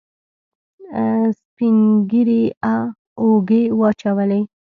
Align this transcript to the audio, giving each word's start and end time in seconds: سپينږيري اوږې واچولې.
سپينږيري 1.39 2.43
اوږې 3.21 3.63
واچولې. 3.79 4.41